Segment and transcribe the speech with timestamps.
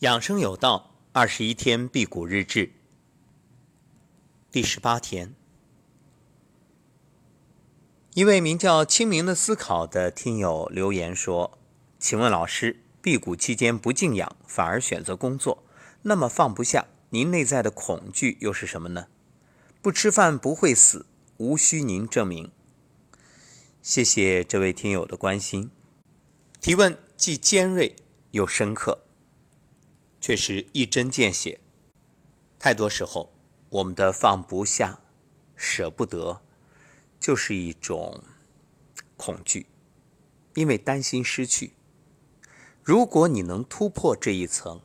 [0.00, 2.70] 养生有道，二十一天辟谷日志，
[4.52, 5.34] 第十八天。
[8.14, 11.58] 一位名叫“清明的思考”的听友留言说
[11.98, 15.64] ：“请问老师，辟谷期间不静养，反而选择工作，
[16.02, 19.08] 那么放不下，您内在的恐惧又是什么呢？
[19.82, 21.06] 不吃饭不会死，
[21.38, 22.52] 无需您证明。”
[23.82, 25.72] 谢谢这位听友的关心，
[26.60, 27.96] 提问既尖锐
[28.30, 29.06] 又深刻。
[30.28, 31.58] 确实一针见血。
[32.58, 33.32] 太多时候，
[33.70, 35.00] 我们的放不下、
[35.56, 36.42] 舍不得，
[37.18, 38.22] 就是一种
[39.16, 39.68] 恐惧，
[40.54, 41.72] 因为担心失去。
[42.82, 44.82] 如果你能突破这一层，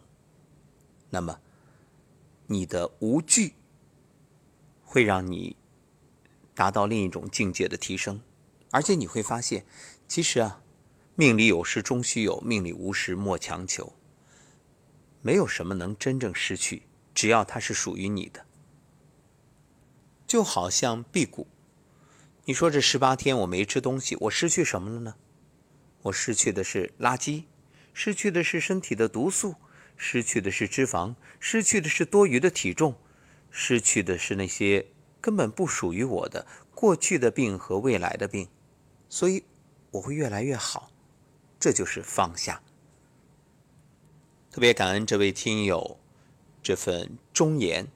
[1.10, 1.42] 那么
[2.48, 3.56] 你的无惧
[4.82, 5.58] 会让你
[6.56, 8.22] 达到另一种境界的提升，
[8.72, 9.66] 而且你会发现，
[10.08, 10.64] 其实啊，
[11.16, 13.92] 命里有时终须有，命里无时莫强求。
[15.24, 16.84] 没有什么能真正失去，
[17.16, 18.46] 只要它是属于你的。
[20.28, 21.48] 就好像辟谷，
[22.46, 25.16] 你说这十八天我没吃东西，我失去什么了呢？
[26.02, 27.46] 我失去的是垃圾，
[27.94, 29.56] 失去的是身体的毒素，
[29.96, 32.96] 失去的是脂肪，失去的是多余的体重，
[33.50, 34.86] 失去的是那些
[35.22, 38.50] 根本不属于我的过去的病和未来的病，
[39.08, 39.46] 所以
[39.92, 40.92] 我会越来越好。
[41.58, 42.62] 这就是放下。
[44.54, 45.98] 特别感恩这位听友
[46.62, 47.88] 这份忠言，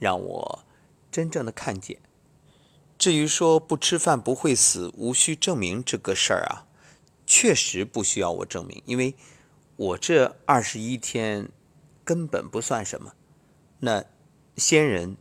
[0.00, 0.64] 让我
[1.12, 2.00] 真正的看见。
[2.98, 6.66] 至于说不吃饭不会死，无需证明这个事儿啊，
[7.24, 9.14] 确实不需要我证明，因为
[9.76, 11.48] 我这二十一天
[12.02, 13.14] 根本不算什么。
[13.78, 14.04] 那
[14.56, 15.16] 先人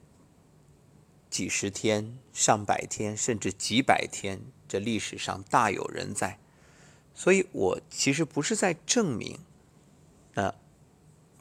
[1.29, 6.39] 几十天、上百天，甚至几百天，这历史上大有人在，
[7.13, 9.37] 所以我其实不是在证明。
[10.35, 10.53] 那，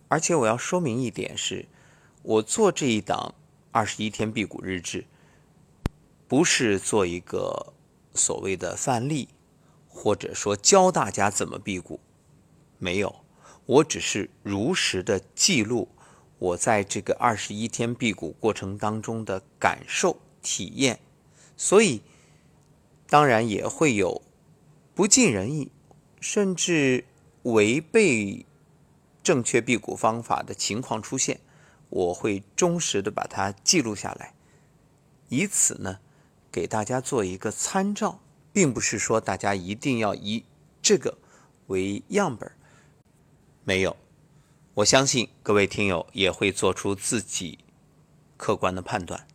[0.08, 1.67] 而且我要说明一点是，
[2.22, 3.34] 我做这一档
[3.70, 5.05] 二十一天辟谷日志，
[6.27, 7.74] 不是做一个
[8.14, 9.29] 所谓的范例，
[9.86, 12.01] 或者说教大家怎么辟谷，
[12.79, 13.24] 没有，
[13.67, 15.89] 我只是如实的记录
[16.39, 20.98] 我在这个二十一天辟谷过程当中的感受体验，
[21.57, 22.01] 所以
[23.07, 24.23] 当然也会有
[24.95, 25.70] 不尽人意，
[26.20, 27.05] 甚至
[27.42, 28.46] 违背。
[29.28, 31.40] 正确辟谷方法的情况出现，
[31.90, 34.33] 我会忠实的把它记录下来，
[35.28, 35.98] 以此呢
[36.50, 38.20] 给大家做一个参照，
[38.55, 40.46] 并不是说大家一定要以
[40.80, 41.18] 这个
[41.66, 42.50] 为样本
[43.64, 43.98] 没有，
[44.72, 47.58] 我相信各位听友也会做出自己
[48.39, 49.27] 客观的判断。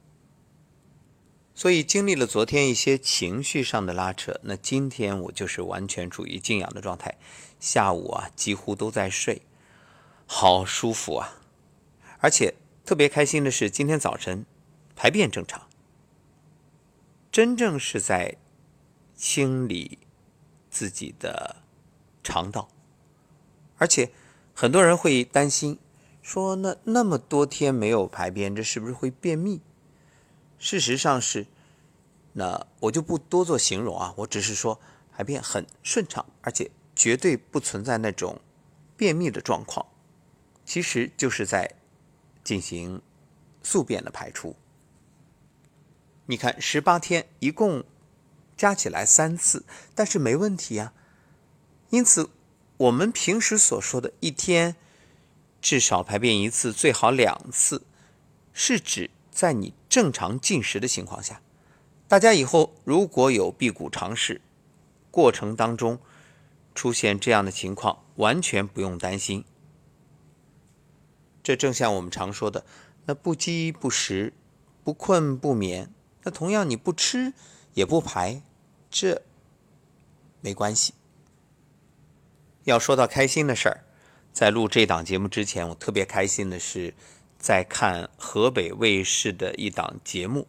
[1.53, 7.15] 所以经历了昨天一些情绪上的拉扯，那今天我就是完全处于静养的状态，
[7.59, 9.43] 下午啊几乎都在睡。
[10.25, 11.41] 好舒服啊！
[12.19, 14.45] 而且特别开心的是，今天早晨
[14.95, 15.67] 排便正常，
[17.31, 18.37] 真正是在
[19.15, 19.99] 清理
[20.69, 21.57] 自己的
[22.23, 22.69] 肠道。
[23.77, 24.11] 而且
[24.53, 25.79] 很多人会担心，
[26.21, 29.61] 说那那么多天没有排便，这是不是会便秘？
[30.57, 31.47] 事实上是，
[32.33, 34.79] 那我就不多做形容啊，我只是说
[35.11, 38.39] 排便很顺畅，而且绝对不存在那种
[38.95, 39.85] 便秘的状况。
[40.65, 41.75] 其实就是在
[42.43, 43.01] 进行
[43.61, 44.55] 宿便的排出。
[46.25, 47.83] 你看，十八天一共
[48.55, 50.93] 加起来三次，但是没问题啊。
[51.89, 52.29] 因此，
[52.77, 54.75] 我们平时所说的一天
[55.61, 57.85] 至少排便一次，最好两次，
[58.53, 61.41] 是指在你正常进食的情况下。
[62.07, 64.41] 大家以后如果有辟谷尝试
[65.11, 65.99] 过程当中
[66.75, 69.43] 出现这样的情况，完全不用担心。
[71.43, 72.65] 这正像我们常说的，
[73.05, 74.31] 那不饥不食，
[74.81, 75.93] 不困不眠。
[76.23, 77.33] 那同样，你不吃
[77.73, 78.41] 也不排，
[78.89, 79.21] 这
[80.39, 80.93] 没关系。
[82.63, 83.83] 要说到开心的事儿，
[84.31, 86.93] 在录这档节目之前，我特别开心的是
[87.37, 90.47] 在看河北卫视的一档节目，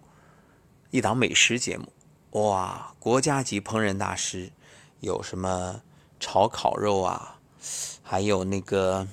[0.92, 1.92] 一档美食节目。
[2.40, 4.52] 哇，国家级烹饪大师，
[5.00, 5.82] 有什么
[6.20, 7.40] 炒烤肉啊，
[8.04, 9.08] 还有那个。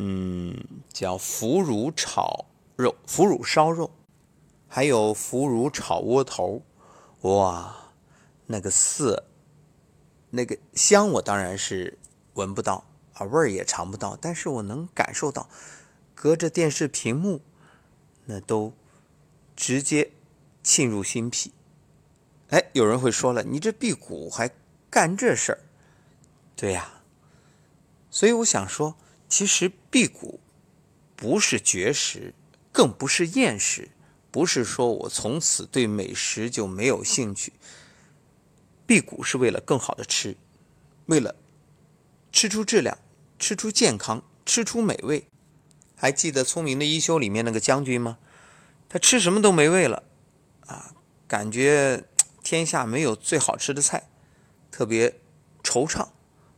[0.00, 0.56] 嗯，
[0.92, 2.44] 叫腐乳炒
[2.76, 3.90] 肉、腐乳烧肉，
[4.68, 6.62] 还有腐乳炒窝头，
[7.22, 7.74] 哇，
[8.46, 9.24] 那个色，
[10.30, 11.98] 那个香，我当然是
[12.34, 12.84] 闻不到
[13.14, 15.48] 啊，味儿也尝不到，但是我能感受到，
[16.14, 17.40] 隔着电视屏幕，
[18.26, 18.72] 那都
[19.56, 20.12] 直接
[20.62, 21.52] 沁入心脾。
[22.50, 24.48] 哎，有人会说了，你这辟谷还
[24.88, 25.58] 干这事儿？
[26.54, 27.02] 对呀，
[28.10, 28.94] 所以我想说。
[29.28, 30.40] 其实辟谷
[31.14, 32.32] 不是绝食，
[32.72, 33.90] 更不是厌食，
[34.30, 37.52] 不是说我从此对美食就没有兴趣。
[38.86, 40.36] 辟谷是为了更好的吃，
[41.06, 41.34] 为了
[42.32, 42.96] 吃出质量，
[43.38, 45.26] 吃出健康，吃出美味。
[45.94, 48.18] 还记得《聪明的一休》里面那个将军吗？
[48.88, 50.04] 他吃什么都没味了，
[50.66, 50.94] 啊，
[51.26, 52.04] 感觉
[52.42, 54.08] 天下没有最好吃的菜，
[54.70, 55.20] 特别
[55.62, 56.08] 惆怅。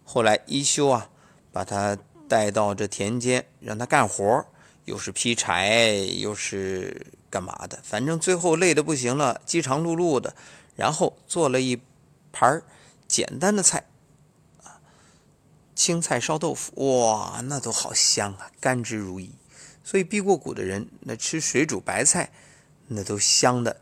[0.05, 1.11] 后来一休啊，
[1.51, 1.99] 把他
[2.31, 4.47] 带到这田间，让他干活，
[4.85, 10.35] 又是劈柴，又是干嘛的，反正最后累得不行了，饥肠辘辘的，
[10.77, 11.79] 然后做了一。
[12.33, 12.63] 盘
[13.09, 13.87] 简单的菜，
[14.63, 14.79] 啊，
[15.75, 19.31] 青菜烧豆腐，哇，那都好香啊，甘之如饴。
[19.83, 22.31] 所以辟过谷的人，那吃水煮白菜，
[22.87, 23.81] 那都香的，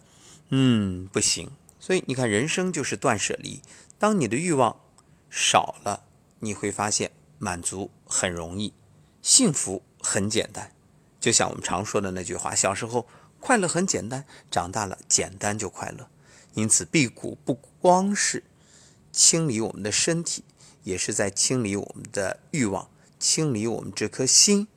[0.48, 1.50] 嗯，不行。
[1.78, 3.60] 所以你看，人生就是断舍离。
[3.98, 4.80] 当你的欲望
[5.28, 6.04] 少了，
[6.38, 8.74] 你会发现满足很容易，
[9.22, 10.72] 幸福很简单。
[11.20, 13.06] 就像我们常说的那句话：小时候
[13.40, 16.08] 快乐很简单，长大了简单就快乐。
[16.54, 18.44] 因此，辟谷不光是
[19.12, 20.44] 清理我们的身体，
[20.82, 22.88] 也是在清理我们的欲望，
[23.18, 24.68] 清理我们这颗心。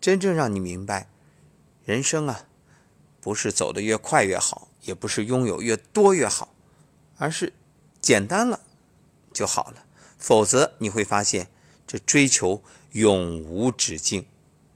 [0.00, 1.08] 真正让你明白，
[1.84, 2.46] 人生啊，
[3.20, 6.54] 不是走得越快越好，也不是拥有越多越好，
[7.18, 7.52] 而是
[8.00, 8.60] 简单了
[9.32, 9.84] 就好了。
[10.18, 11.48] 否则，你会发现
[11.92, 12.62] 这追求
[12.92, 14.24] 永无止境，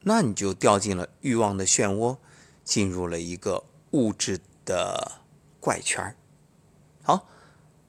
[0.03, 2.19] 那你就掉进了欲望的漩涡，
[2.63, 5.23] 进入了一个物质的
[5.59, 6.15] 怪圈。
[7.03, 7.27] 好，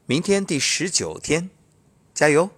[0.06, 1.50] 明天第十九天，
[2.14, 2.50] 加油！